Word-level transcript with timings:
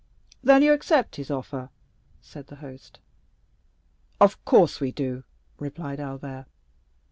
"Then 0.43 0.63
you 0.63 0.73
accept 0.73 1.17
his 1.17 1.29
offer?" 1.29 1.69
said 2.23 2.47
the 2.47 2.55
host. 2.55 2.97
"Of 4.19 4.43
course 4.45 4.81
we 4.81 4.91
do," 4.91 5.25
replied 5.59 5.99
Albert. 5.99 6.47